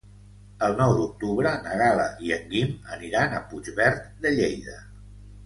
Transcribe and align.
El 0.67 0.71
nou 0.77 0.93
d'octubre 0.99 1.51
na 1.65 1.75
Gal·la 1.81 2.07
i 2.29 2.33
en 2.39 2.49
Guim 2.55 2.73
aniran 2.97 3.37
a 3.37 3.43
Puigverd 3.53 4.11
de 4.27 4.35
Lleida. 4.41 4.77